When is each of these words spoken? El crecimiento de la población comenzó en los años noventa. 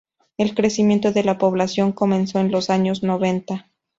El 0.39 0.55
crecimiento 0.55 1.11
de 1.11 1.23
la 1.23 1.37
población 1.37 1.91
comenzó 1.91 2.39
en 2.39 2.49
los 2.49 2.71
años 2.71 3.03
noventa. 3.03 3.69